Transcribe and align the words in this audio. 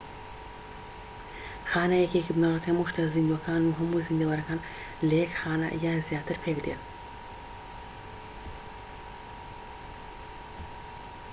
خانە 1.71 1.97
یەکەیەکی 2.03 2.35
بنەڕەتی 2.35 2.69
هەموو 2.69 2.89
شتە 2.91 3.01
زیندووەکانن 3.13 3.65
و 3.67 3.77
هەموو 3.79 4.05
زیندەوەرەکان 4.07 4.59
لە 5.07 5.15
یەک 5.23 5.31
خانە 5.41 5.69
یان 5.83 5.99
زیاتر 6.07 6.37
پێکدێن 6.43 6.81